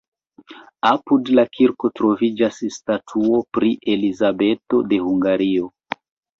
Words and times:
Apud 0.91 1.29
la 1.39 1.45
kirko 1.57 1.91
troviĝas 1.99 2.59
statuo 2.79 3.43
pri 3.59 3.71
Elizabeto 3.97 4.85
de 4.91 5.03
Hungario. 5.07 5.73